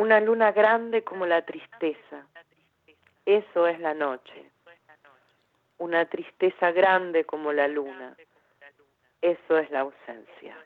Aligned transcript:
Una 0.00 0.18
luna 0.18 0.50
grande 0.52 1.04
como 1.04 1.26
la 1.26 1.42
tristeza. 1.44 2.26
Eso 3.26 3.66
es 3.66 3.78
la 3.80 3.92
noche. 3.92 4.50
Una 5.76 6.06
tristeza 6.06 6.72
grande 6.72 7.26
como 7.26 7.52
la 7.52 7.68
luna. 7.68 8.16
Eso 9.20 9.58
es 9.58 9.70
la 9.70 9.80
ausencia. 9.80 10.56